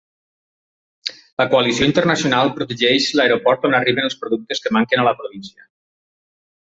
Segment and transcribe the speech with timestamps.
[1.41, 5.69] La coalició internacional protegeix l'aeroport on arriben els productes que manquen a la província.